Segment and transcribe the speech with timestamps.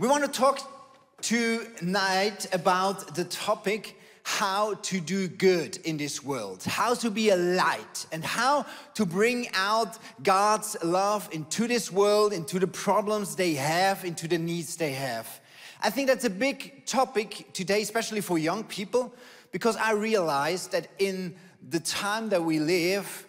[0.00, 0.58] We want to talk
[1.20, 7.36] tonight about the topic how to do good in this world, how to be a
[7.36, 13.52] light, and how to bring out God's love into this world, into the problems they
[13.52, 15.28] have, into the needs they have.
[15.82, 19.12] I think that's a big topic today, especially for young people,
[19.52, 21.34] because I realize that in
[21.68, 23.26] the time that we live,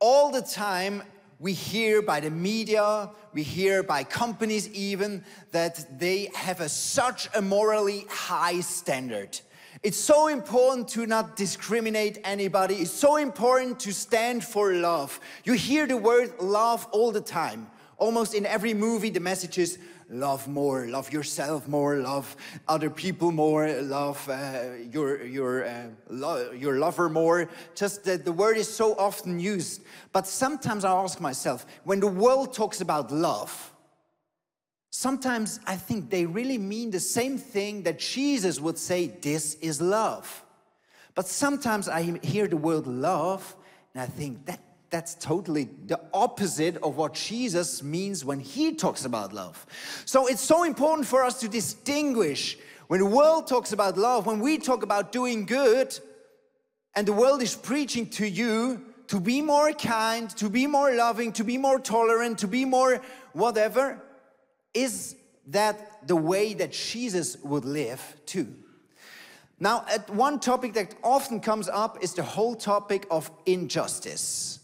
[0.00, 1.02] all the time
[1.38, 7.28] we hear by the media, we hear by companies even, that they have a, such
[7.34, 9.40] a morally high standard.
[9.82, 12.76] It's so important to not discriminate anybody.
[12.76, 15.20] It's so important to stand for love.
[15.44, 17.66] You hear the word love all the time.
[17.98, 19.78] Almost in every movie, the message is
[20.08, 22.36] love more, love yourself more, love
[22.68, 27.48] other people more, love uh, your, your, uh, lo your lover more.
[27.74, 29.82] Just that the word is so often used.
[30.12, 33.72] But sometimes I ask myself, when the world talks about love,
[34.90, 39.80] sometimes I think they really mean the same thing that Jesus would say, this is
[39.80, 40.44] love.
[41.14, 43.56] But sometimes I hear the word love
[43.94, 49.04] and I think that that's totally the opposite of what Jesus means when he talks
[49.04, 49.66] about love.
[50.04, 52.56] So it's so important for us to distinguish
[52.86, 55.98] when the world talks about love, when we talk about doing good,
[56.94, 61.32] and the world is preaching to you to be more kind, to be more loving,
[61.32, 63.00] to be more tolerant, to be more
[63.32, 64.02] whatever,
[64.72, 65.16] is
[65.48, 68.54] that the way that Jesus would live too?
[69.58, 74.60] Now, at one topic that often comes up is the whole topic of injustice.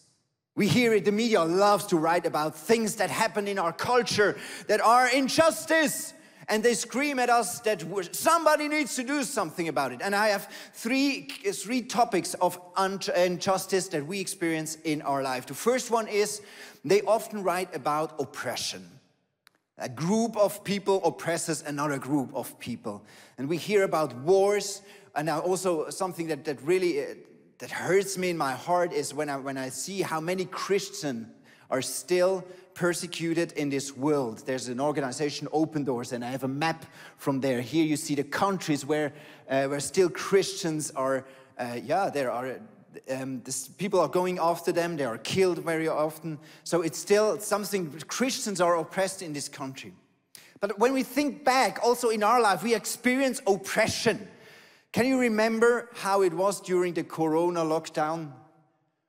[0.54, 4.36] We hear it, the media loves to write about things that happen in our culture
[4.68, 6.12] that are injustice.
[6.48, 10.00] And they scream at us that somebody needs to do something about it.
[10.02, 12.60] And I have three, three topics of
[13.16, 15.46] injustice that we experience in our life.
[15.46, 16.42] The first one is
[16.84, 18.86] they often write about oppression.
[19.78, 23.02] A group of people oppresses another group of people.
[23.38, 24.82] And we hear about wars,
[25.14, 27.14] and also something that, that really uh,
[27.62, 31.28] that hurts me in my heart is when I, when I see how many Christians
[31.70, 32.44] are still
[32.74, 34.42] persecuted in this world.
[34.44, 36.86] There's an organization, Open Doors, and I have a map
[37.18, 37.60] from there.
[37.60, 39.12] Here you see the countries where,
[39.48, 41.24] uh, where still Christians are,
[41.56, 42.56] uh, yeah, there are,
[43.08, 46.40] um, this, people are going after them, they are killed very often.
[46.64, 49.92] So it's still something, Christians are oppressed in this country.
[50.58, 54.26] But when we think back, also in our life, we experience oppression.
[54.92, 58.32] Can you remember how it was during the Corona lockdown?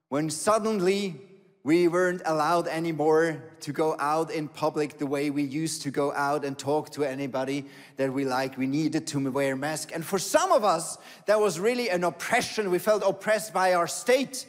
[0.07, 1.19] When suddenly
[1.66, 6.13] we weren't allowed anymore to go out in public the way we used to go
[6.13, 7.66] out and talk to anybody
[7.97, 8.57] that we like.
[8.57, 9.91] We needed to wear masks.
[9.93, 12.72] And for some of us, that was really an oppression.
[12.72, 14.45] We felt oppressed by our state.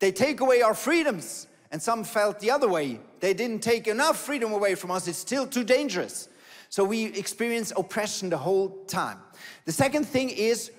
[0.00, 1.46] They take away our freedoms.
[1.70, 3.00] And some felt the other way.
[3.18, 5.08] They didn't take enough freedom away from us.
[5.08, 6.28] It's still too dangerous.
[6.68, 9.18] So we experience oppression the whole time.
[9.64, 10.70] The second thing is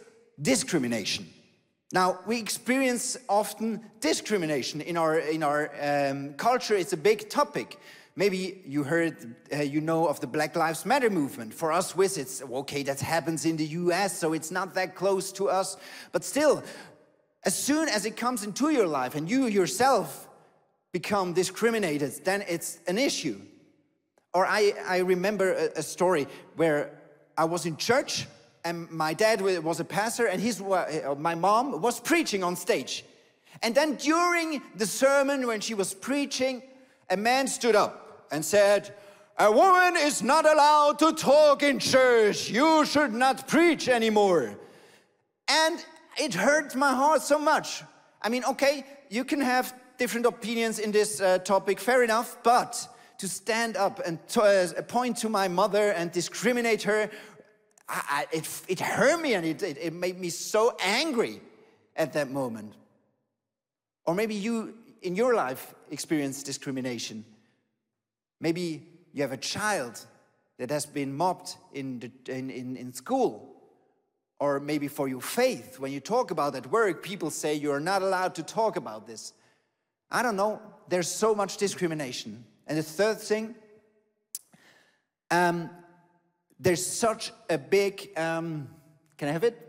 [0.42, 1.28] discrimination.
[1.92, 6.76] Now, we experience often discrimination in our, in our um, culture.
[6.76, 7.80] It's a big topic.
[8.16, 11.54] Maybe you heard, uh, you know of the Black Lives Matter movement.
[11.54, 15.32] For us Swiss, it's okay, that happens in the US, so it's not that close
[15.34, 15.78] to us.
[16.12, 16.64] But still,
[17.44, 20.28] as soon as it comes into your life and you yourself
[20.92, 23.40] become discriminated, then it's an issue.
[24.34, 26.92] Or I, I remember a, a story where
[27.38, 28.28] I was in church
[28.66, 33.06] and my dad was a pastor and his, uh, my mom was preaching on stage.
[33.62, 36.64] And then during the sermon, when she was preaching,
[37.10, 38.94] a man stood up and said,
[39.38, 42.50] a woman is not allowed to talk in church.
[42.50, 44.58] You should not preach anymore.
[45.48, 45.86] And
[46.18, 47.84] it hurt my heart so much.
[48.22, 52.88] I mean, okay, you can have different opinions in this uh, topic, fair enough, but
[53.20, 57.10] to stand up and to, uh, point to my mother and discriminate her,
[57.88, 61.42] I, I, it, it hurt me and it, it, it made me so angry
[61.96, 62.74] at that moment.
[64.06, 67.26] Or maybe you, in your life, experience discrimination.
[68.40, 70.04] Maybe you have a child
[70.58, 73.52] that has been mobbed in, the, in, in, in school.
[74.40, 77.80] Or maybe for your faith, when you talk about at work, people say you are
[77.80, 79.34] not allowed to talk about this.
[80.12, 82.44] I don't know, there's so much discrimination.
[82.68, 83.56] And the third thing,
[85.32, 85.70] um,
[86.60, 88.70] there's such a big, um,
[89.18, 89.62] can I have it?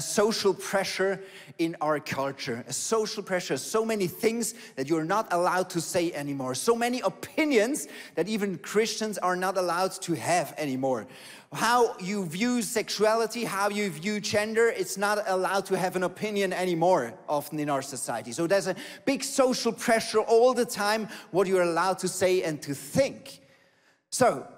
[0.00, 1.22] Social pressure
[1.58, 6.12] in our culture, a social pressure, so many things that you're not allowed to say
[6.12, 7.86] anymore, so many opinions
[8.16, 11.06] that even Christians are not allowed to have anymore.
[11.52, 16.52] How you view sexuality, how you view gender, it's not allowed to have an opinion
[16.52, 18.32] anymore, often in our society.
[18.32, 18.74] So there's a
[19.04, 23.40] big social pressure all the time, what you're allowed to say and to think.
[24.10, 24.48] So,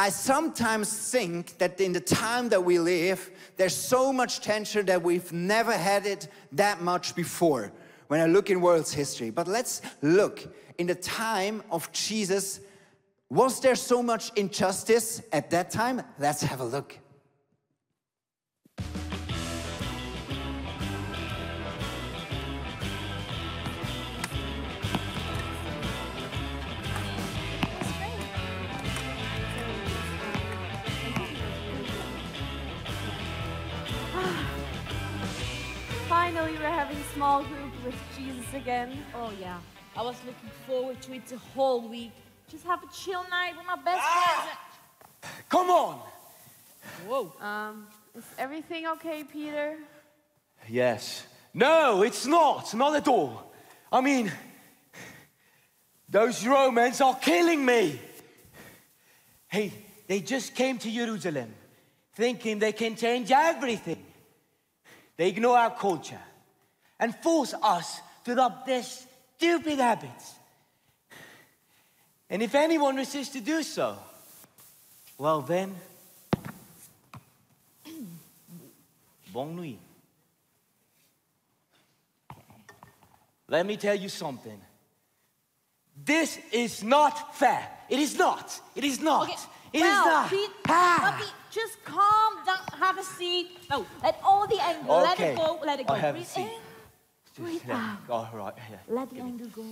[0.00, 5.02] I sometimes think that in the time that we live, there's so much tension that
[5.02, 7.70] we've never had it that much before
[8.08, 9.28] when I look in world's history.
[9.28, 12.60] But let's look in the time of Jesus.
[13.28, 16.00] Was there so much injustice at that time?
[16.18, 16.98] Let's have a look.
[36.32, 38.96] Finally, we're having small group with Jesus again.
[39.16, 39.58] Oh yeah,
[39.96, 42.12] I was looking forward to it the whole week.
[42.48, 45.34] Just have a chill night with my best friends.
[45.48, 45.98] Come on!
[47.08, 47.32] Whoa.
[47.44, 49.76] Um, is everything okay, Peter?
[50.68, 51.26] Yes.
[51.52, 52.72] No, it's not.
[52.74, 53.52] Not at all.
[53.90, 54.30] I mean,
[56.08, 57.98] those Romans are killing me.
[59.48, 59.72] Hey,
[60.06, 61.52] they just came to Jerusalem
[62.14, 64.06] thinking they can change everything.
[65.20, 66.22] They ignore our culture
[66.98, 70.34] and force us to adopt their stupid habits.
[72.30, 73.98] And if anyone resists to do so,
[75.18, 75.74] well then,
[79.34, 79.76] bon nuit.
[83.46, 84.58] Let me tell you something.
[86.02, 87.68] This is not fair.
[87.90, 88.58] It is not.
[88.74, 89.24] It is not.
[89.24, 89.36] Okay.
[89.74, 90.30] It is well, not.
[90.30, 91.34] Pete, Ah.
[91.50, 93.48] Puppy, just calm down, have a seat.
[93.70, 95.94] No, let all the anger, let it go, let it go.
[95.94, 96.42] I have a breathe seat.
[97.38, 97.96] in, breathe Yeah.
[98.08, 98.10] out.
[98.10, 98.54] All right.
[98.70, 98.76] Yeah.
[98.88, 99.64] Let the anger go.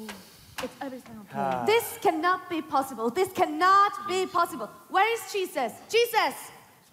[0.63, 1.39] It's everything okay.
[1.39, 1.65] Ah.
[1.67, 3.11] This cannot be possible.
[3.11, 4.69] This cannot be possible.
[4.91, 5.73] Where is Jesus?
[5.89, 6.35] Jesus!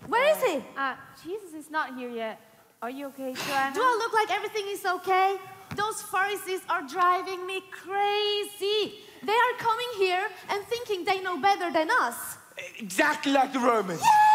[0.07, 0.63] Where is he?
[0.77, 2.39] Uh, Jesus is not here yet.
[2.81, 3.73] Are you okay, Joanna?
[3.73, 5.37] Do I look like everything is okay?
[5.75, 8.99] Those Pharisees are driving me crazy.
[9.23, 12.37] They are coming here and thinking they know better than us.
[12.77, 14.01] Exactly like the Romans.
[14.03, 14.34] Yes!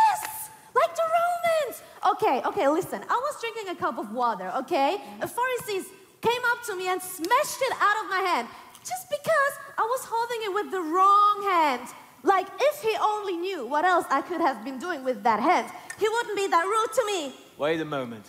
[2.03, 2.45] Like the Romans!
[2.45, 3.01] Okay, okay, listen.
[3.09, 4.99] I was drinking a cup of water, okay?
[5.21, 5.87] The Pharisees
[6.21, 8.49] came up to me and smashed it out of my hand
[8.85, 11.89] just because I was holding it with the wrong hand.
[12.23, 15.71] Like, if he only knew what else I could have been doing with that hand,
[15.99, 17.35] he wouldn't be that rude to me.
[17.57, 18.27] Wait a moment.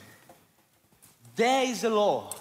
[1.36, 2.34] There is a law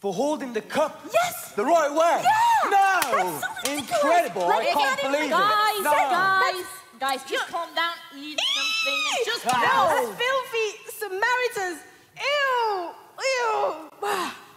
[0.00, 1.52] for holding the cup Yes!
[1.56, 2.22] the right way.
[2.22, 2.70] Yeah!
[2.70, 3.00] No!
[3.16, 3.72] That's so.
[3.72, 4.42] Incredible!
[4.46, 5.82] Like, I can't can't even- believe Guys, it.
[5.82, 5.92] No.
[5.92, 6.64] guys,
[7.00, 8.38] guys, just calm down, eat
[8.86, 10.12] and just go.
[10.12, 11.82] filthy Samaritans.
[12.20, 12.90] Ew,
[13.20, 13.74] ew.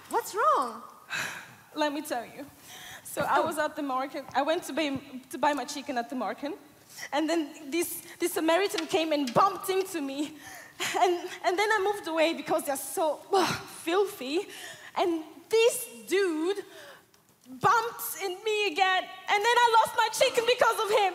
[0.10, 0.82] What's wrong?
[1.76, 2.46] Let me tell you.
[3.04, 4.24] So I was at the market.
[4.34, 6.58] I went to buy, to buy my chicken at the market.
[7.12, 10.34] And then this, this Samaritan came and bumped into me.
[11.00, 11.14] And,
[11.46, 14.48] and then I moved away because they're so ugh, filthy.
[14.98, 16.58] And this dude
[17.60, 19.04] bumped in me again.
[19.30, 21.14] And then I lost my chicken because of him.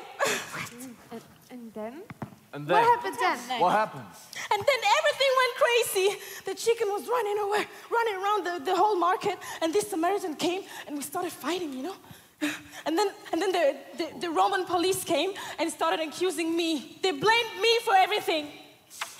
[1.12, 2.02] And, and then?
[2.56, 3.16] And What then, happened
[3.50, 3.60] then?
[3.60, 4.10] what happened?
[4.50, 6.08] And then everything went crazy.
[6.46, 9.36] The chicken was running away, running around the, the whole market.
[9.60, 11.96] And this Samaritan came and we started fighting, you know?
[12.86, 16.98] And then, and then the, the, the Roman police came and started accusing me.
[17.02, 18.46] They blamed me for everything.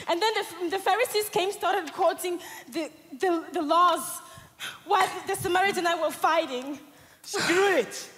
[0.08, 2.38] And then the, the Pharisees came, started quoting
[2.72, 2.90] the,
[3.20, 4.22] the, the laws
[4.86, 6.78] while the Samaritan and I were fighting.
[7.20, 8.08] Screw it!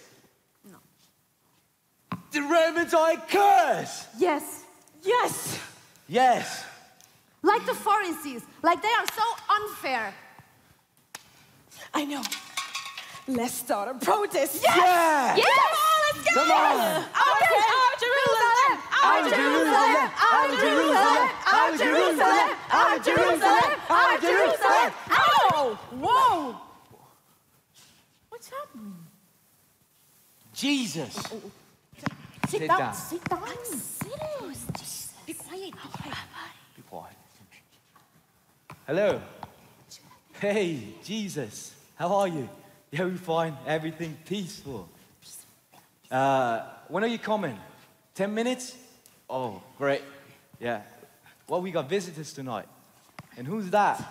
[0.65, 0.77] No.
[2.31, 4.07] The Romans are a curse!
[4.17, 4.67] Yes.
[5.03, 5.61] Yes.
[6.09, 6.65] Yes.
[7.43, 8.43] Like the Pharisees.
[8.63, 10.15] Like they are so unfair.
[11.95, 12.23] I know.
[13.29, 14.63] Let's start a protest.
[14.65, 15.37] Yeah!
[15.37, 15.47] Yes!
[15.47, 16.41] Come on, let's go!
[16.41, 17.05] Come on!
[17.39, 18.75] Okay, our Jerusalem!
[19.05, 20.11] Our Jerusalem!
[20.33, 21.29] Our Jerusalem!
[21.53, 22.49] Our Jerusalem!
[22.71, 23.81] Our Jerusalem!
[23.91, 24.93] Our Jerusalem!
[25.11, 25.79] Ow!
[26.01, 26.57] Whoa!
[28.31, 28.95] What's happening?
[30.55, 31.19] Jesus.
[31.19, 31.51] Oh, oh, oh.
[32.49, 32.79] Sit, Sit down.
[32.79, 32.95] down.
[32.95, 33.45] Sit down.
[34.55, 35.27] Sit.
[35.27, 35.65] Be quiet.
[35.65, 36.17] Be quiet.
[36.77, 37.17] Be quiet.
[38.87, 39.21] Hello.
[40.41, 41.75] Hey, Jesus.
[41.97, 42.49] How are you?
[42.91, 43.55] Yeah, we fine.
[43.67, 44.89] Everything peaceful.
[46.11, 47.59] Uh, when are you coming?
[48.15, 48.75] Ten minutes?
[49.29, 50.03] Oh, great.
[50.59, 50.81] Yeah.
[51.49, 52.67] Well, we got visitors tonight.
[53.37, 54.03] And who's that?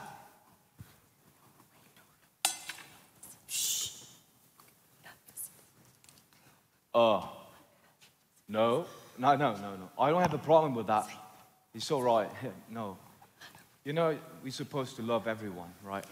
[6.94, 7.37] Oh.
[8.48, 8.86] No.
[9.18, 9.90] No, no, no, no.
[10.00, 11.08] I don't have a problem with that.
[11.74, 12.30] It's all right.
[12.70, 12.98] No.
[13.84, 16.06] You know, we're supposed to love everyone, right?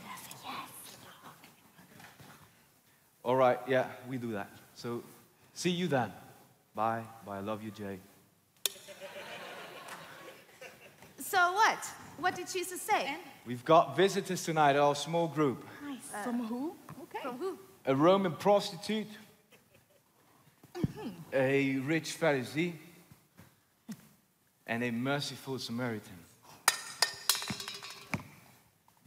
[3.23, 4.49] All right, yeah, we do that.
[4.75, 5.03] So,
[5.53, 6.11] see you then.
[6.75, 7.01] Bye.
[7.25, 7.37] Bye.
[7.37, 7.99] I love you, Jay.
[11.17, 11.79] So what?
[12.19, 13.17] What did Jesus say?
[13.45, 15.65] We've got visitors tonight, our small group.
[16.13, 16.75] Uh, from who?
[17.01, 17.19] Okay.
[17.23, 17.57] From who?
[17.87, 19.07] A Roman prostitute,
[21.33, 22.73] a rich Pharisee,
[24.67, 26.17] and a merciful Samaritan.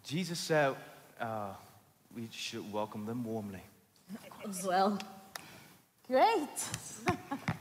[0.05, 0.75] Jesus said
[1.21, 1.51] uh,
[2.15, 3.63] we should welcome them warmly.
[4.49, 4.99] As well.
[6.07, 6.49] Great.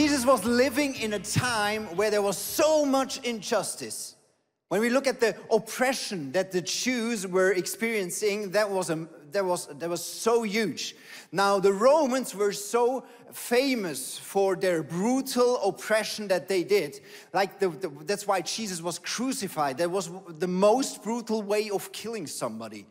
[0.00, 4.16] Jesus was living in a time where there was so much injustice.
[4.68, 9.44] When we look at the oppression that the Jews were experiencing, that was, a, that
[9.44, 10.96] was, that was so huge.
[11.32, 17.00] Now, the Romans were so famous for their brutal oppression that they did.
[17.34, 19.76] Like, the, the, that's why Jesus was crucified.
[19.76, 22.86] That was the most brutal way of killing somebody.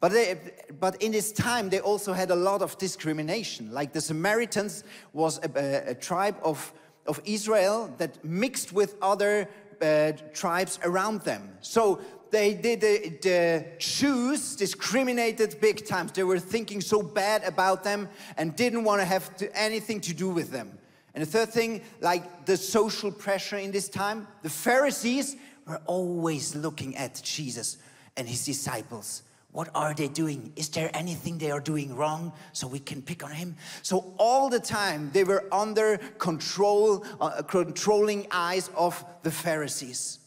[0.00, 0.38] But, they,
[0.80, 3.70] but in this time, they also had a lot of discrimination.
[3.70, 6.72] Like the Samaritans was a, a, a tribe of,
[7.06, 9.46] of Israel that mixed with other
[9.82, 11.50] uh, tribes around them.
[11.60, 16.12] So they did the, the Jews discriminated big times.
[16.12, 20.14] They were thinking so bad about them and didn't want to have to, anything to
[20.14, 20.78] do with them.
[21.14, 26.54] And the third thing, like the social pressure in this time, the Pharisees were always
[26.54, 27.76] looking at Jesus
[28.16, 30.52] and his disciples what are they doing?
[30.54, 33.56] Is there anything they are doing wrong so we can pick on him?
[33.82, 40.20] So all the time they were under control, uh, controlling eyes of the Pharisees.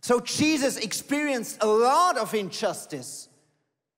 [0.00, 3.28] So Jesus experienced a lot of injustice.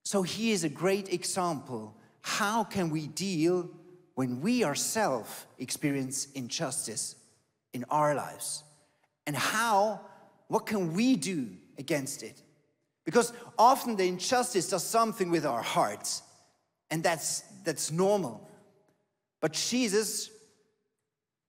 [0.05, 1.97] So he is a great example.
[2.21, 3.71] How can we deal
[4.15, 7.17] when we ourselves experience injustice
[7.73, 8.65] in our lives?
[9.27, 10.03] And how,
[10.49, 12.43] what can we do against it?
[13.07, 16.23] Because often the injustice does something with our hearts,
[16.91, 18.47] and that's, that's normal.
[19.41, 20.29] But Jesus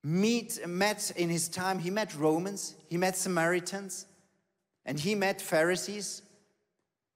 [0.03, 4.05] meet, met in his time, he met Romans, he met Samaritans,
[4.85, 6.21] and he met Pharisees.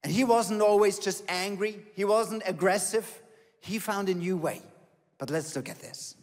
[0.03, 3.21] And he wasn't always just angry, he wasn't aggressive,
[3.61, 4.63] he found a new way.
[5.19, 6.15] But let's look at this.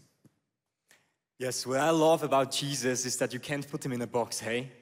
[1.39, 4.41] Yes, what I love about Jesus is that you can't put him in a box,
[4.41, 4.73] hey?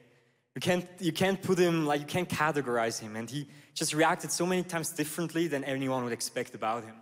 [0.57, 3.15] You can't, you can't put him, like, you can't categorize him.
[3.15, 6.95] And he just reacted so many times differently than anyone would expect about him.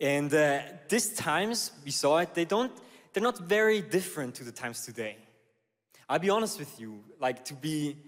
[0.00, 2.72] And uh, these times, we saw it, they don't,
[3.12, 5.18] they're not very different to the times today.
[6.08, 7.98] I'll be honest with you, like, to be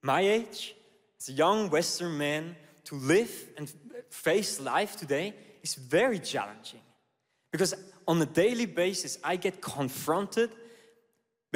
[0.00, 0.74] my age,
[1.20, 3.70] as a young Western man, to live and
[4.08, 6.80] face life today is very challenging.
[7.52, 7.74] Because
[8.08, 10.52] on a daily basis, I get confronted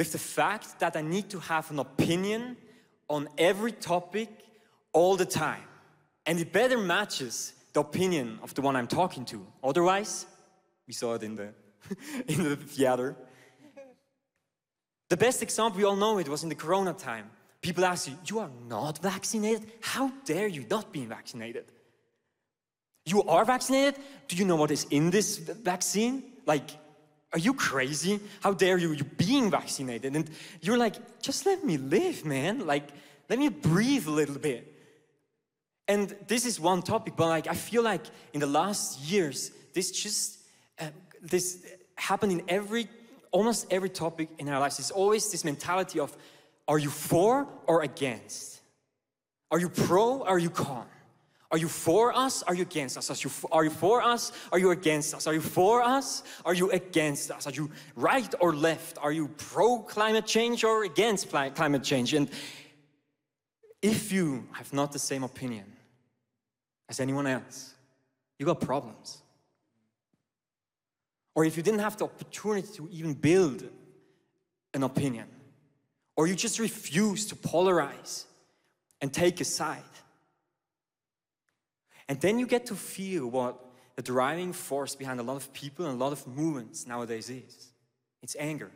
[0.01, 2.57] with the fact that I need to have an opinion
[3.07, 4.29] on every topic
[4.93, 5.67] all the time.
[6.25, 9.45] And it better matches the opinion of the one I'm talking to.
[9.63, 10.25] Otherwise,
[10.87, 11.49] we saw it in the,
[12.27, 13.15] in the theater.
[15.09, 17.29] The best example we all know it was in the corona time.
[17.61, 19.71] People ask you, you are not vaccinated?
[19.81, 21.65] How dare you not be vaccinated?
[23.05, 24.01] You are vaccinated?
[24.27, 26.23] Do you know what is in this vaccine?
[26.47, 26.71] Like,
[27.33, 28.19] are you crazy?
[28.41, 28.91] How dare you?
[28.91, 30.15] You're being vaccinated.
[30.15, 30.29] And
[30.61, 32.65] you're like, just let me live, man.
[32.65, 32.89] Like,
[33.29, 34.67] let me breathe a little bit.
[35.87, 39.91] And this is one topic, but like, I feel like in the last years, this
[39.91, 40.39] just,
[40.79, 40.87] uh,
[41.21, 42.87] this happened in every,
[43.31, 44.79] almost every topic in our lives.
[44.79, 46.15] It's always this mentality of,
[46.67, 48.61] are you for or against?
[49.49, 50.85] Are you pro or are you con?
[51.51, 52.43] Are you for us?
[52.43, 53.11] Are you against us?
[53.11, 54.31] Are you, are you for us?
[54.53, 55.27] Are you against us?
[55.27, 56.23] Are you for us?
[56.45, 57.45] Are you against us?
[57.45, 58.97] Are you right or left?
[59.01, 62.13] Are you pro climate change or against climate change?
[62.13, 62.29] And
[63.81, 65.65] if you have not the same opinion
[66.87, 67.73] as anyone else,
[68.39, 69.21] you got problems.
[71.35, 73.63] Or if you didn't have the opportunity to even build
[74.73, 75.27] an opinion,
[76.15, 78.25] or you just refuse to polarize
[79.01, 79.83] and take a side,
[82.11, 83.57] and then you get to feel what
[83.95, 87.71] the driving force behind a lot of people and a lot of movements nowadays is.
[88.21, 88.69] It's anger.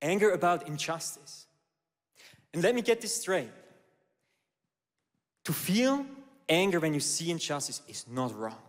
[0.00, 1.44] Anger about injustice.
[2.54, 3.50] And let me get this straight.
[5.44, 6.06] To feel
[6.48, 8.62] anger when you see injustice is not wrong.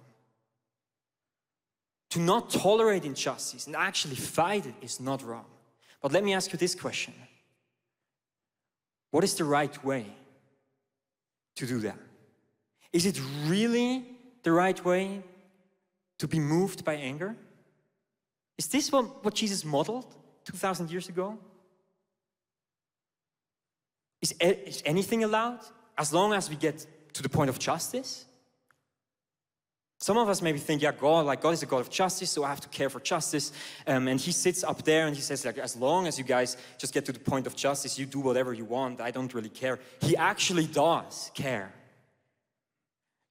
[2.10, 5.46] To not tolerate injustice and actually fight it is not wrong.
[6.02, 7.14] But let me ask you this question
[9.12, 10.06] What is the right way
[11.56, 12.11] to do that?
[12.94, 14.06] Is it really
[14.44, 15.24] the right way
[16.20, 17.36] to be moved by anger?
[18.58, 20.06] Is this what, what Jesus modeled
[20.46, 21.38] 2,000 years ago?
[24.22, 25.62] Is, is anything allowed
[25.98, 28.26] as long as we get to the point of justice?
[30.00, 32.44] Some of us maybe think, yeah, God, like God is a God of justice, so
[32.44, 33.52] I have to care for justice.
[33.86, 36.58] Um, and He sits up there and He says, like, as long as you guys
[36.80, 39.00] just get to the point of justice, you do whatever you want.
[39.00, 39.80] I don't really care.
[40.02, 41.72] He actually does care.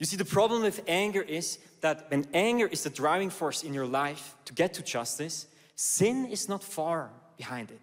[0.01, 3.75] You see, the problem with anger is that when anger is the driving force in
[3.75, 7.81] your life to get to justice, sin is not far behind it.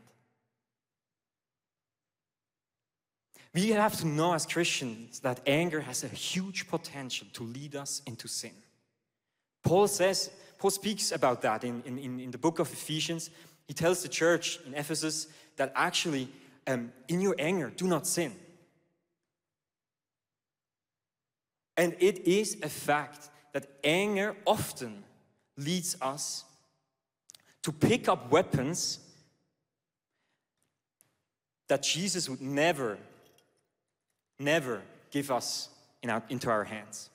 [3.54, 8.02] We have to know as Christians that anger has a huge potential to lead us
[8.06, 8.52] into sin.
[9.64, 13.30] Paul says, Paul speaks about that in, in, in the book of Ephesians.
[13.68, 16.30] He tells the church in Ephesus that actually,
[16.66, 18.34] um, in your anger, do not sin.
[21.78, 25.04] And it is a fact that anger often
[25.56, 26.44] leads us
[27.62, 29.00] to pick up weapons
[31.68, 32.98] that Jesus would never,
[34.40, 34.82] never
[35.12, 35.70] give us
[36.02, 37.10] in our, into our hands.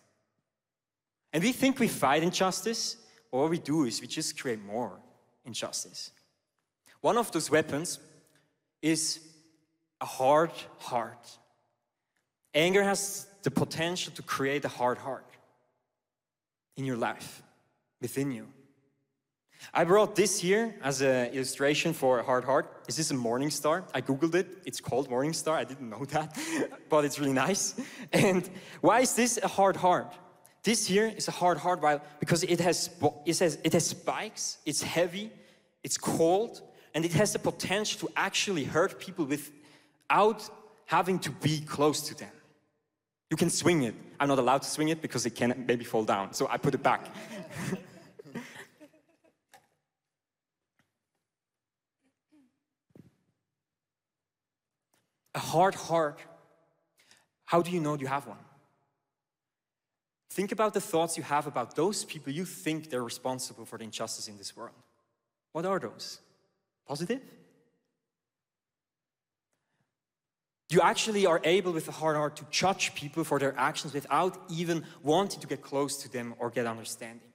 [1.33, 2.97] And we think we fight injustice,
[3.31, 4.92] all we do is we just create more
[5.45, 6.11] injustice.
[7.00, 7.99] One of those weapons
[8.83, 9.21] is
[10.00, 11.38] a hard heart.
[12.54, 15.27] Anger has the potential to create a hard heart
[16.77, 17.43] in your life,
[18.01, 18.49] within you.
[19.73, 22.85] I brought this here as an illustration for a hard heart.
[22.89, 23.85] Is this a morning star?
[23.95, 24.49] I googled it.
[24.65, 25.57] It's called morning star.
[25.57, 26.37] I didn't know that,
[26.89, 27.75] but it's really nice.
[28.13, 28.49] And
[28.81, 30.15] why is this a hard heart?
[30.63, 31.81] This here is a hard hard
[32.21, 32.91] because it has,
[33.27, 35.31] it has, it has spikes, it's heavy,
[35.83, 36.63] it's cold,
[36.95, 40.49] and it has the potential to actually hurt people without
[40.87, 42.31] having to be close to them.
[43.33, 43.95] You can swing it.
[44.21, 46.75] I'm not allowed to swing it because it can maybe fall down, so I put
[46.75, 47.07] it back.
[55.35, 56.19] a hard heart,
[57.47, 58.37] how do you know you have one?
[60.29, 63.85] Think about the thoughts you have about those people you think they're responsible for the
[63.85, 64.77] injustice in this world.
[65.53, 66.21] What are those?
[66.87, 67.23] Positive?
[70.73, 74.39] You actually are able with a hard heart to judge people for their actions without
[74.49, 77.28] even wanting to get close to them or get understanding.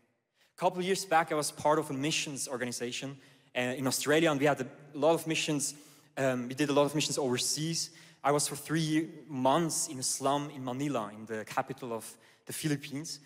[0.58, 3.16] A couple years back, I was part of a missions organization
[3.56, 5.76] uh, in Australia, and we had a lot of missions.
[6.18, 7.92] Um, we did a lot of missions overseas.
[8.24, 12.12] I was for three months in a slum in Manila, in the capital of
[12.48, 13.20] the Philippines.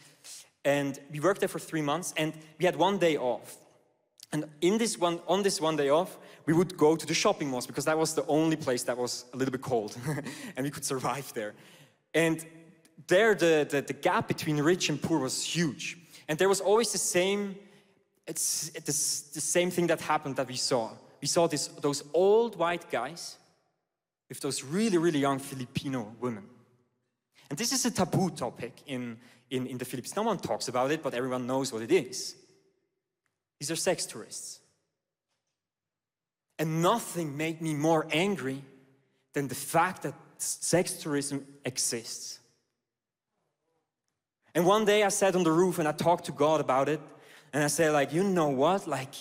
[0.65, 3.57] And we worked there for three months and we had one day off.
[4.33, 7.49] And in this one, on this one day off, we would go to the shopping
[7.49, 9.95] malls because that was the only place that was a little bit cold
[10.55, 11.53] and we could survive there.
[12.13, 12.45] And
[13.07, 15.97] there, the, the, the, gap between rich and poor was huge.
[16.27, 17.55] And there was always the same,
[18.27, 20.91] it's, it's the same thing that happened that we saw.
[21.21, 23.37] We saw this, those old white guys
[24.29, 26.45] with those really, really young Filipino women.
[27.49, 29.17] And this is a taboo topic in,
[29.49, 30.15] in, in the Philippines.
[30.15, 32.35] No one talks about it, but everyone knows what it is.
[33.59, 34.60] These are sex tourists.
[36.61, 38.63] And nothing made me more angry
[39.33, 42.39] than the fact that sex tourism exists.
[44.53, 47.01] And one day I sat on the roof and I talked to God about it.
[47.51, 48.85] And I said, like, you know what?
[48.85, 49.15] Like,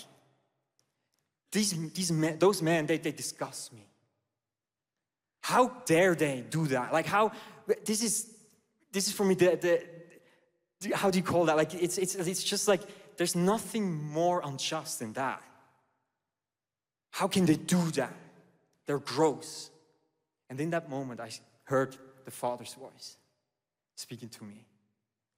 [1.50, 3.86] these, these men, those men, they, they disgust me.
[5.40, 6.92] How dare they do that?
[6.92, 7.32] Like, how,
[7.86, 8.30] this is
[8.92, 9.56] this is for me the,
[10.80, 12.82] the how do you call that like it's it's it's just like
[13.16, 15.42] there's nothing more unjust than that
[17.10, 18.14] how can they do that?
[18.86, 19.70] They're gross.
[20.48, 21.30] And in that moment i
[21.64, 23.16] heard the father's voice
[23.96, 24.64] speaking to me.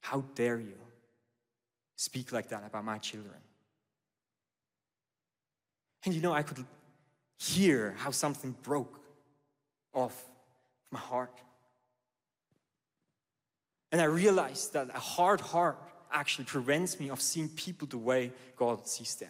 [0.01, 0.77] How dare you
[1.95, 3.35] speak like that about my children?
[6.05, 6.65] And you know i could
[7.37, 8.99] hear how something broke
[9.93, 10.25] off
[10.91, 11.37] my heart.
[13.91, 15.77] And I realized that a hard heart
[16.11, 19.29] actually prevents me of seeing people the way God sees them.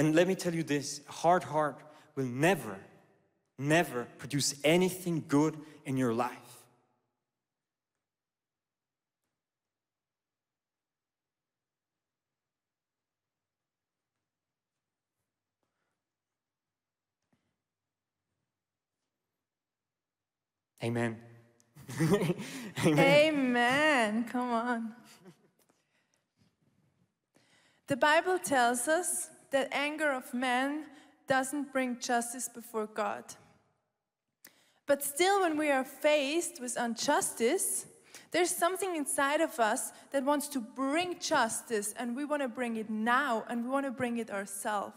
[0.00, 1.82] And let me tell you this hard heart
[2.16, 2.78] will never,
[3.58, 6.30] never produce anything good in your life.
[20.82, 21.18] Amen.
[22.86, 22.98] Amen.
[22.98, 24.24] Amen.
[24.24, 24.92] Come on.
[27.86, 30.84] The Bible tells us that anger of man
[31.26, 33.24] doesn't bring justice before God.
[34.86, 37.86] But still, when we are faced with injustice,
[38.32, 42.76] there's something inside of us that wants to bring justice, and we want to bring
[42.76, 44.96] it now, and we want to bring it ourselves.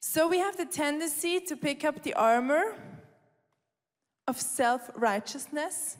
[0.00, 2.76] So we have the tendency to pick up the armor
[4.26, 5.96] of self righteousness.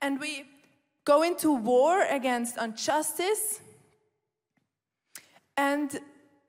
[0.00, 0.44] and we
[1.04, 3.60] go into war against injustice.
[5.56, 5.98] And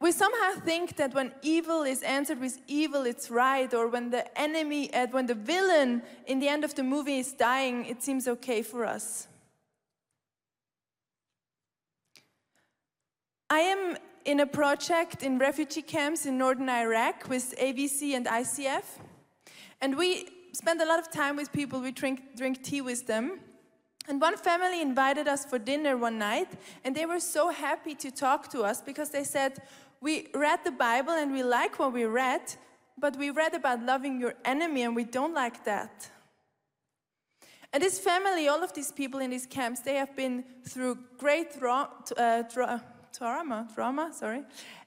[0.01, 4.25] we somehow think that when evil is answered with evil, it's right, or when the
[4.39, 8.27] enemy, uh, when the villain in the end of the movie is dying, it seems
[8.27, 9.27] okay for us.
[13.49, 18.83] I am in a project in refugee camps in northern Iraq with ABC and ICF,
[19.79, 23.39] and we spend a lot of time with people, we drink, drink tea with them.
[24.07, 26.49] And one family invited us for dinner one night,
[26.83, 29.61] and they were so happy to talk to us because they said,
[30.05, 32.43] We read the Bible and we like what we read,
[32.95, 36.11] but we read about loving your enemy and we don't like that.
[37.73, 41.57] And this family, all of these people in these camps, they have been through great
[41.57, 42.83] tra- uh, tra-
[43.17, 44.43] trauma, trauma, sorry,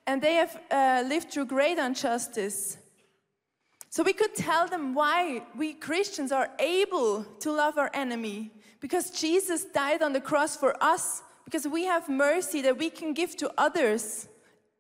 [0.06, 2.78] and they have uh, lived through great injustice.
[3.90, 9.10] So we could tell them why we Christians are able to love our enemy because
[9.10, 13.36] Jesus died on the cross for us, because we have mercy that we can give
[13.38, 14.27] to others,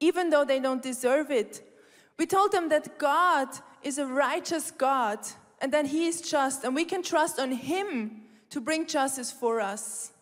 [0.00, 1.62] even though they don't deserve it.
[2.18, 3.48] We told them that God
[3.82, 5.20] is a righteous God
[5.60, 9.60] and that He is just, and we can trust on Him to bring justice for
[9.60, 10.12] us.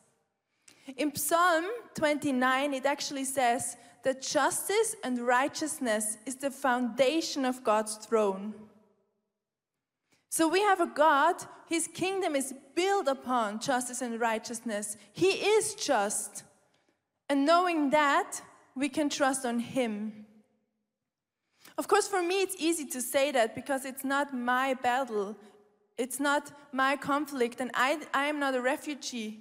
[0.96, 7.96] In Psalm 29, it actually says that justice and righteousness is the foundation of God's
[7.96, 8.54] throne.
[10.28, 11.36] So we have a God,
[11.68, 14.96] his kingdom is built upon justice and righteousness.
[15.12, 16.44] He is just.
[17.28, 18.40] And knowing that,
[18.76, 20.26] we can trust on him.
[21.78, 25.36] Of course, for me, it's easy to say that because it's not my battle,
[25.98, 29.40] it's not my conflict, and I, I am not a refugee.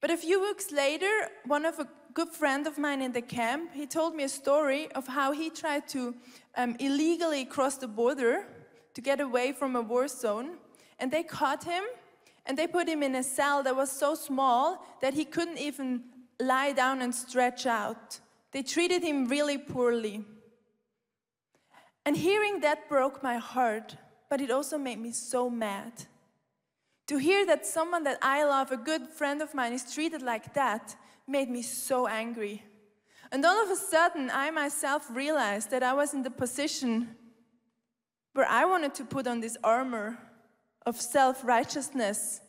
[0.00, 1.10] But a few weeks later,
[1.46, 4.90] one of a good friend of mine in the camp, he told me a story
[4.92, 6.14] of how he tried to
[6.56, 8.46] um, illegally cross the border
[8.94, 10.58] to get away from a war zone.
[11.00, 11.82] And they caught him
[12.46, 16.04] and they put him in a cell that was so small that he couldn't even
[16.40, 18.20] lie down and stretch out.
[18.52, 20.24] They treated him really poorly.
[22.06, 23.96] And hearing that broke my heart,
[24.28, 26.04] but it also made me so mad.
[27.08, 30.54] To hear that someone that I love, a good friend of mine, is treated like
[30.54, 32.62] that made me so angry.
[33.32, 37.16] And all of a sudden, I myself realized that I was in the position
[38.32, 40.18] where I wanted to put on this armor
[40.86, 42.40] of self righteousness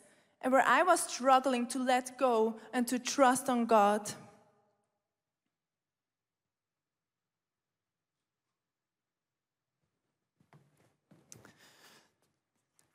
[0.46, 4.12] and where I was struggling to let go and to trust on God.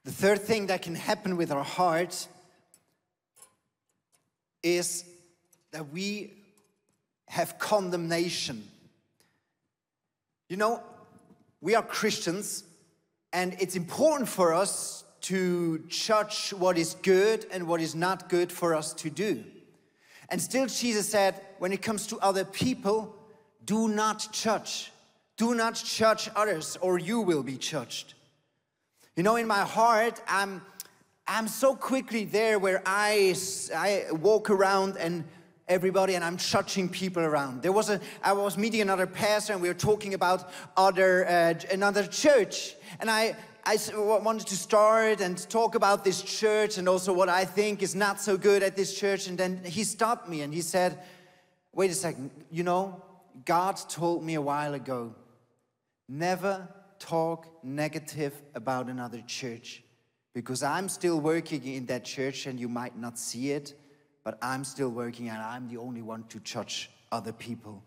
[0.05, 2.29] The third thing that can happen with our heart
[4.63, 5.05] is
[5.73, 6.33] that we
[7.27, 8.63] have condemnation.
[10.49, 10.85] You know,
[11.61, 12.63] we are Christians,
[13.33, 18.51] and it's important for us to judge what is good and what is not good
[18.51, 19.45] for us to do.
[20.29, 23.17] And still, Jesus said, when it comes to other people,
[23.65, 24.93] do not judge.
[25.37, 28.15] Do not judge others, or you will be judged.
[29.17, 30.63] You know, in my heart, I'm,
[31.27, 33.35] I'm so quickly there where I,
[33.75, 35.25] I walk around and
[35.69, 37.63] everybody and I'm judging people around.
[37.63, 41.55] There was a, I was meeting another pastor and we were talking about other, uh,
[41.71, 42.75] another church.
[42.99, 47.45] And I, I wanted to start and talk about this church and also what I
[47.45, 49.27] think is not so good at this church.
[49.27, 50.99] And then he stopped me and he said,
[51.73, 53.03] Wait a second, you know,
[53.45, 55.15] God told me a while ago,
[56.09, 56.69] never
[56.99, 59.85] talk negative about another church
[60.35, 63.75] because I'm still working in that church and you might not see it,
[64.25, 67.83] but I'm still working and I'm the only one to judge other people.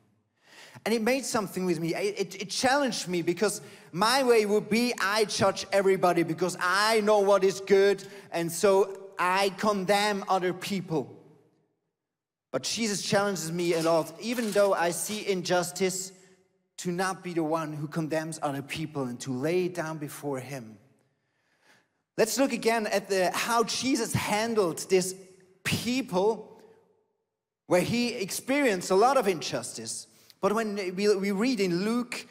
[0.85, 1.95] And it made something with me.
[1.95, 7.19] It, it, challenged me because my way would be I judge everybody because I know
[7.19, 11.15] what is good, and so I condemn other people.
[12.51, 16.11] But Jesus challenges me a lot, even though I see injustice,
[16.77, 20.39] to not be the one who condemns other people and to lay it down before
[20.39, 20.77] Him.
[22.17, 25.15] Let's look again at the, how Jesus handled this
[25.63, 26.61] people
[27.67, 30.07] where He experienced a lot of injustice.
[30.43, 32.27] But when we, we read in Luke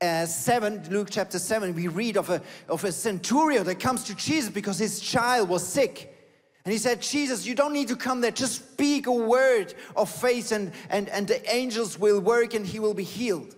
[0.00, 4.14] uh, 7, Luke chapter 7, we read of a, of a centurion that comes to
[4.14, 6.16] Jesus because his child was sick.
[6.64, 8.30] And he said, Jesus, you don't need to come there.
[8.30, 12.78] Just speak a word of faith, and, and, and the angels will work and he
[12.78, 13.56] will be healed.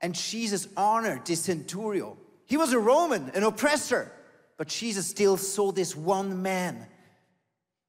[0.00, 2.16] And Jesus honored this centurion.
[2.46, 4.10] He was a Roman, an oppressor,
[4.56, 6.84] but Jesus still saw this one man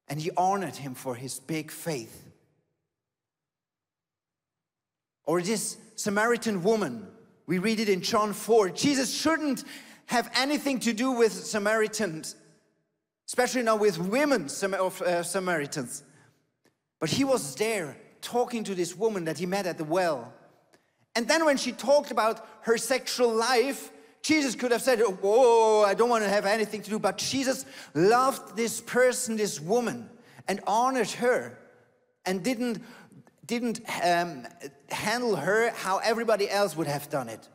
[0.07, 2.24] and he honored him for his big faith.
[5.25, 7.07] Or this Samaritan woman,
[7.47, 8.69] we read it in John 4.
[8.69, 9.63] Jesus shouldn't
[10.07, 12.35] have anything to do with Samaritans.
[13.27, 14.47] especially now with women
[14.79, 16.03] of uh, Samaritans.
[16.99, 20.31] But he was there talking to this woman that he met at the well.
[21.15, 25.93] And then when she talked about her sexual life, Jesus could have said, oh, I
[25.93, 26.99] don't want to have anything to do.
[26.99, 30.09] But Jesus loved this person, this woman,
[30.47, 31.57] and honored her
[32.25, 32.81] and didn't,
[33.45, 34.47] didn't um,
[34.89, 37.47] handle her how everybody else would have done it.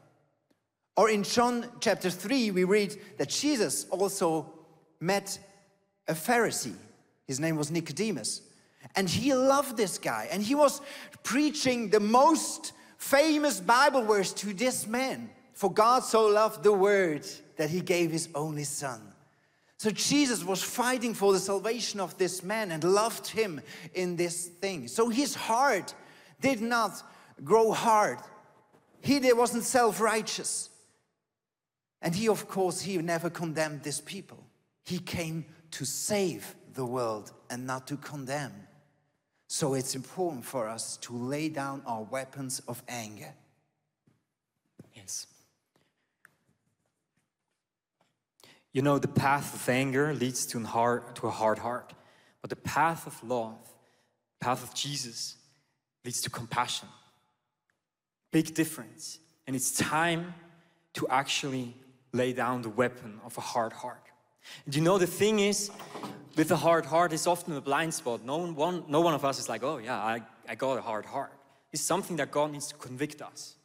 [0.97, 4.53] Or in John chapter 3, we read that Jesus also
[5.01, 5.39] met
[6.07, 6.77] a Pharisee.
[7.27, 8.43] His name was Nicodemus.
[8.97, 10.29] And he loved this guy.
[10.31, 10.81] And he was
[11.23, 15.31] preaching the most famous Bible verse to this man.
[15.55, 17.27] For God so loved the world
[17.57, 19.10] that he gave his only son.
[19.81, 23.63] So Jesus was fighting for the salvation of this man and loved him
[23.95, 24.89] in this thing.
[24.89, 25.95] So his heart
[26.39, 27.03] did not
[27.43, 28.19] grow hard.
[29.01, 30.69] He wasn't self-righteous.
[32.03, 34.45] And he, of course, he never condemned this people.
[34.85, 38.53] He came to save the world and not to condemn.
[39.49, 43.33] So it's important for us to lay down our weapons of anger.
[44.93, 45.27] Yes.
[48.73, 51.93] You know, the path of anger leads to, an heart, to a hard heart,
[52.41, 53.59] but the path of love,
[54.41, 55.37] path of Jesus,
[56.05, 56.89] leads to compassion.
[58.31, 59.19] Big difference.
[59.47, 60.35] And it's time
[60.95, 61.75] to actually
[62.13, 64.07] lay down the weapon of a hard heart.
[64.65, 65.71] And you know, the thing is,
[66.37, 68.25] with a hard heart, it's often a blind spot.
[68.25, 71.05] No one, no one of us is like, oh, yeah, I, I got a hard
[71.05, 71.33] heart.
[71.73, 73.57] It's something that God needs to convict us.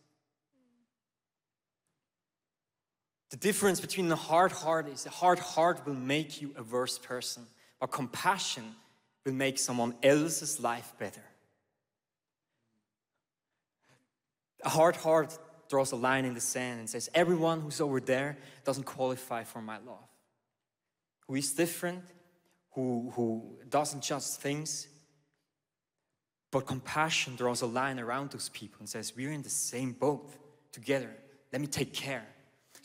[3.32, 6.98] The difference between a hard heart is a hard heart will make you a worse
[6.98, 7.46] person,
[7.80, 8.76] but compassion
[9.26, 11.24] will make someone else's life better.
[14.64, 15.38] A hard heart
[15.70, 19.62] draws a line in the sand and says, Everyone who's over there doesn't qualify for
[19.62, 20.08] my love.
[21.28, 22.04] Who is different,
[22.72, 24.88] who, who doesn't just things,
[26.52, 30.32] but compassion draws a line around those people and says, We're in the same boat
[30.72, 31.10] together.
[31.52, 32.26] Let me take care.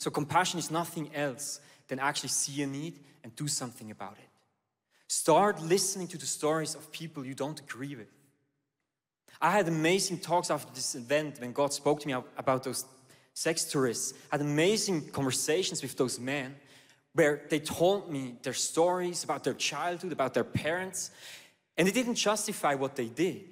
[0.01, 4.29] So, compassion is nothing else than actually see a need and do something about it.
[5.07, 8.11] Start listening to the stories of people you don't agree with.
[9.39, 12.83] I had amazing talks after this event when God spoke to me about those
[13.35, 14.15] sex tourists.
[14.31, 16.55] I had amazing conversations with those men
[17.13, 21.11] where they told me their stories about their childhood, about their parents,
[21.77, 23.43] and it didn't justify what they did,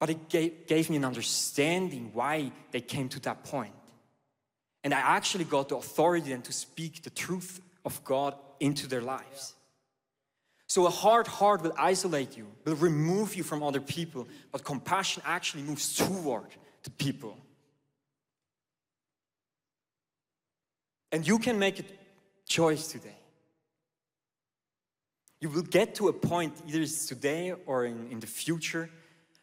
[0.00, 3.74] but it gave, gave me an understanding why they came to that point.
[4.86, 9.00] And I actually got the authority then to speak the truth of God into their
[9.00, 9.54] lives.
[10.68, 15.24] So a hard heart will isolate you, will remove you from other people, but compassion
[15.26, 16.46] actually moves toward
[16.84, 17.36] the people.
[21.10, 21.84] And you can make a
[22.46, 23.18] choice today.
[25.40, 28.88] You will get to a point, either it's today or in, in the future,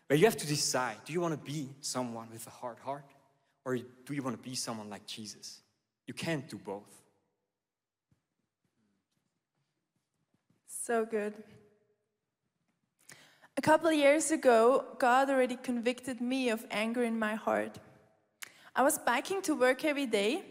[0.08, 3.04] where you have to decide do you want to be someone with a hard heart,
[3.66, 5.62] or do you want to be someone like Jesus?
[6.08, 7.02] You can't do both.
[10.68, 11.34] So good.
[13.56, 17.78] A couple years ago, God already convicted me of anger in my heart.
[18.76, 20.44] I was biking to work every day,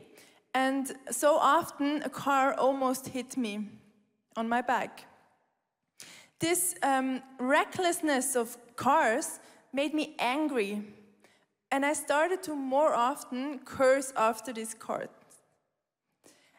[0.55, 3.69] and so often a car almost hit me
[4.37, 5.05] on my back.
[6.39, 9.41] This um, recklessness of cars
[9.73, 10.83] made me angry,
[11.73, 15.09] and I started to more often curse after this car.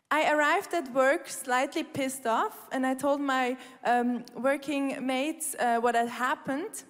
[0.09, 5.77] I arrived at work slightly pissed off, and I told my um, working mates uh,
[5.77, 6.83] what had happened.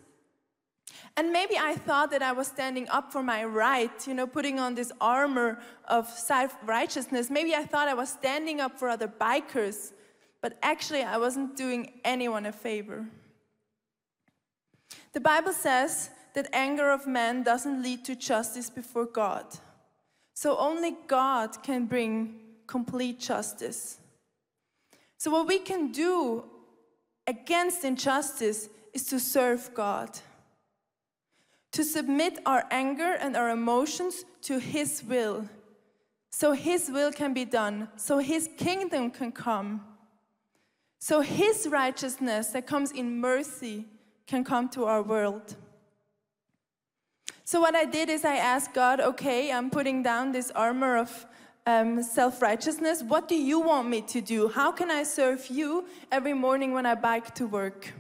[1.17, 4.57] And maybe I thought that I was standing up for my right, you know, putting
[4.57, 7.29] on this armor of self righteousness.
[7.29, 9.91] Maybe I thought I was standing up for other bikers,
[10.41, 13.05] but actually I wasn't doing anyone a favor.
[15.11, 19.45] The Bible says that anger of man doesn't lead to justice before God.
[20.33, 23.99] So only God can bring complete justice.
[25.17, 26.43] So, what we can do
[27.27, 30.09] against injustice is to serve God,
[31.71, 35.47] to submit our anger and our emotions to His will,
[36.29, 39.81] so His will can be done, so His kingdom can come,
[40.99, 43.85] so His righteousness that comes in mercy
[44.27, 45.55] can come to our world.
[47.53, 51.27] So, what I did is I asked God, okay, I'm putting down this armor of
[51.67, 53.03] um, self righteousness.
[53.03, 54.47] What do you want me to do?
[54.47, 57.93] How can I serve you every morning when I bike to work?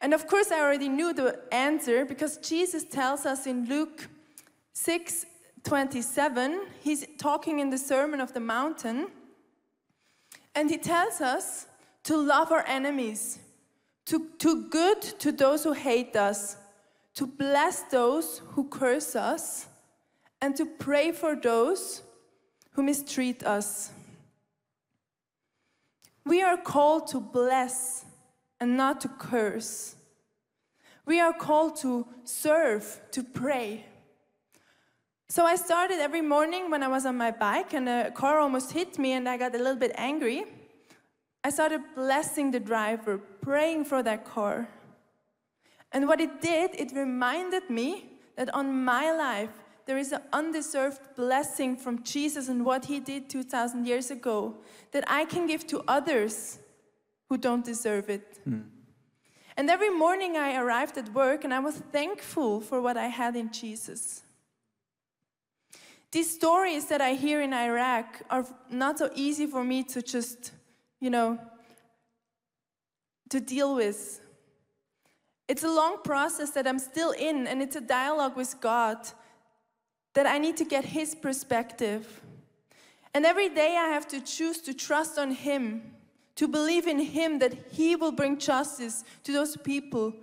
[0.00, 4.08] And of course, I already knew the answer because Jesus tells us in Luke
[4.72, 5.24] 6
[5.62, 9.12] 27, he's talking in the Sermon of the Mountain.
[10.56, 11.68] And he tells us
[12.02, 13.38] to love our enemies,
[14.06, 16.56] to do good to those who hate us,
[17.18, 19.66] to bless those who curse us,
[20.40, 22.02] and to pray for those
[22.70, 23.90] who mistreat us.
[26.24, 28.04] We are called to bless
[28.60, 29.96] and not to curse.
[31.06, 33.86] We are called to serve, to pray.
[35.28, 38.70] So I started every morning when I was on my bike and a car almost
[38.70, 40.44] hit me and I got a little bit angry.
[41.42, 44.68] I started blessing the driver, praying for that car.
[45.92, 49.50] And what it did, it reminded me that on my life,
[49.86, 54.54] there is an undeserved blessing from Jesus and what he did 2,000 years ago
[54.92, 56.58] that I can give to others
[57.28, 58.38] who don't deserve it.
[58.44, 58.60] Hmm.
[59.56, 63.34] And every morning I arrived at work and I was thankful for what I had
[63.34, 64.22] in Jesus.
[66.12, 70.52] These stories that I hear in Iraq are not so easy for me to just,
[71.00, 71.38] you know,
[73.30, 74.20] to deal with.
[75.48, 78.98] It's a long process that I'm still in, and it's a dialogue with God
[80.12, 82.20] that I need to get His perspective.
[83.14, 85.94] And every day I have to choose to trust on Him,
[86.36, 90.14] to believe in Him that He will bring justice to those people.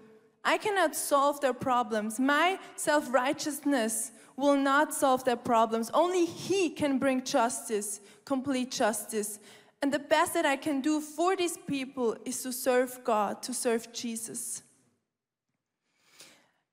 [0.44, 2.20] I cannot solve their problems.
[2.20, 5.90] My self righteousness will not solve their problems.
[5.92, 9.40] Only He can bring justice, complete justice.
[9.82, 13.54] And the best that I can do for these people is to serve God, to
[13.54, 14.62] serve Jesus.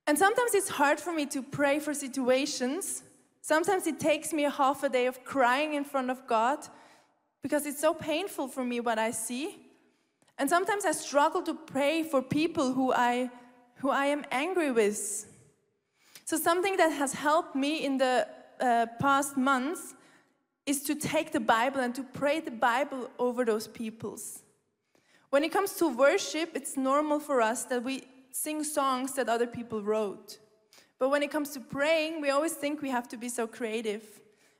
[0.07, 3.03] And sometimes it's hard for me to pray for situations.
[3.41, 6.59] Sometimes it takes me a half a day of crying in front of God
[7.43, 9.59] because it's so painful for me what I see.
[10.39, 13.31] And sometimes I struggle to pray for people who I,
[13.77, 15.27] who I am angry with.
[16.25, 18.27] So, something that has helped me in the
[18.61, 19.95] uh, past months
[20.67, 24.43] is to take the Bible and to pray the Bible over those peoples.
[25.31, 29.47] When it comes to worship, it's normal for us that we sing songs that other
[29.47, 30.39] people wrote.
[30.99, 34.03] But when it comes to praying, we always think we have to be so creative.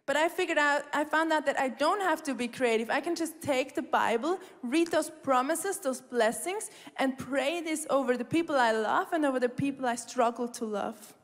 [0.05, 2.91] But I figured out, I found out that I don't have to be creative.
[2.91, 8.17] I can just take the Bible, read those promises, those blessings, and pray this over
[8.17, 11.15] the people I love and over the people I struggle to love.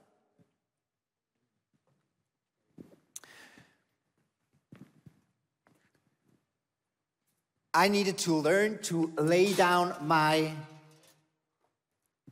[7.74, 10.52] I needed to learn to lay down my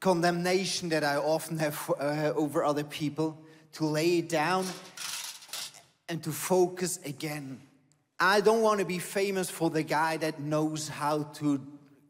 [0.00, 3.38] condemnation that I often have uh, over other people,
[3.72, 4.66] to lay it down
[6.08, 7.60] and to focus again.
[8.18, 11.60] I don't want to be famous for the guy that knows how to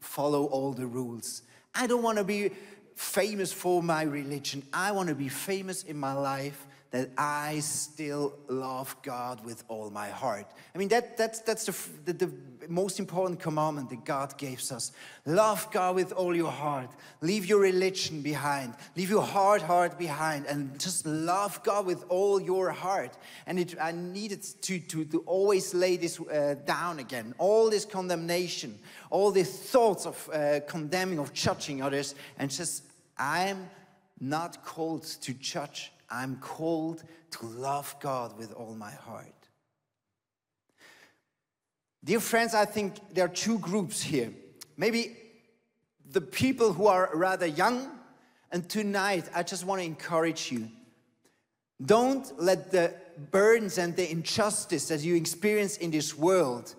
[0.00, 1.42] follow all the rules.
[1.74, 2.52] I don't want to be
[2.94, 4.62] famous for my religion.
[4.72, 6.66] I want to be famous in my life
[6.96, 10.46] that I still love God with all my heart.
[10.74, 12.32] I mean, that, that's, that's the, the, the
[12.68, 14.92] most important commandment that God gives us.
[15.26, 16.88] Love God with all your heart.
[17.20, 18.72] Leave your religion behind.
[18.96, 23.18] Leave your hard heart behind and just love God with all your heart.
[23.46, 27.34] And it, I needed to, to, to always lay this uh, down again.
[27.36, 28.78] All this condemnation,
[29.10, 32.84] all these thoughts of uh, condemning, of judging others, and just,
[33.18, 33.68] I'm
[34.18, 35.92] not called to judge.
[36.10, 39.32] I'm called to love God with all my heart.
[42.04, 44.32] Dear friends, I think there are two groups here.
[44.76, 45.16] Maybe
[46.12, 47.90] the people who are rather young,
[48.52, 50.70] and tonight I just want to encourage you.
[51.84, 52.94] Don't let the
[53.30, 56.74] burdens and the injustice that you experience in this world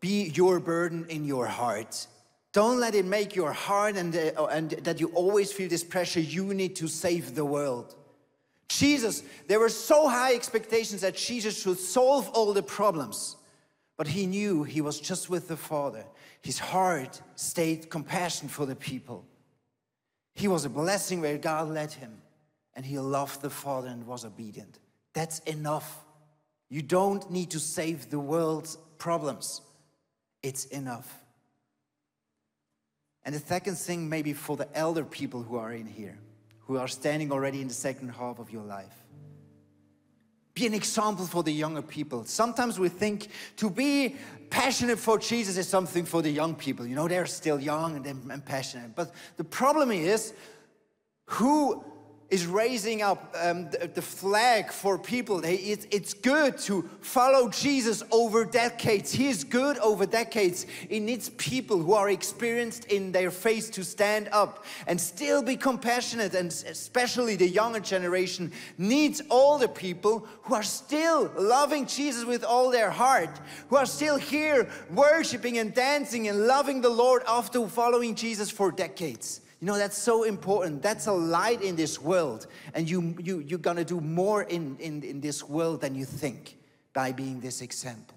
[0.00, 2.06] be your burden in your heart.
[2.52, 6.20] Don't let it make your heart and, uh, and that you always feel this pressure
[6.20, 7.94] you need to save the world.
[8.78, 13.36] Jesus, there were so high expectations that Jesus should solve all the problems.
[13.96, 16.04] But he knew he was just with the Father.
[16.40, 19.24] His heart stayed compassion for the people.
[20.34, 22.22] He was a blessing where God led him,
[22.74, 24.78] and he loved the Father and was obedient.
[25.12, 26.04] That's enough.
[26.70, 29.60] You don't need to save the world's problems,
[30.42, 31.22] it's enough.
[33.24, 36.18] And the second thing, maybe for the elder people who are in here
[36.72, 39.04] who are standing already in the second half of your life.
[40.54, 42.24] Be an example for the younger people.
[42.24, 44.16] Sometimes we think to be
[44.50, 46.86] passionate for Jesus is something for the young people.
[46.86, 48.94] You know, they're still young and, and passionate.
[48.94, 50.34] But the problem is,
[51.26, 51.82] who
[52.32, 55.42] is raising up um, the, the flag for people.
[55.44, 59.12] It's good to follow Jesus over decades.
[59.12, 60.64] He is good over decades.
[60.88, 65.56] It needs people who are experienced in their faith to stand up and still be
[65.56, 66.34] compassionate.
[66.34, 72.70] And especially the younger generation needs older people who are still loving Jesus with all
[72.70, 78.14] their heart, who are still here worshiping and dancing and loving the Lord after following
[78.14, 79.42] Jesus for decades.
[79.62, 80.82] You know, that's so important.
[80.82, 82.48] That's a light in this world.
[82.74, 86.04] And you, you, you're going to do more in, in, in this world than you
[86.04, 86.58] think
[86.92, 88.16] by being this example.